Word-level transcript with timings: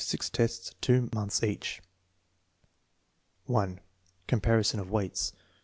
(6 0.03 0.31
tests, 0.31 0.73
8 0.81 1.11
montJts 1.11 1.43
each.) 1.47 1.79
1. 3.45 3.79
Comparison 4.25 4.79
of 4.79 4.89
weights. 4.89 5.31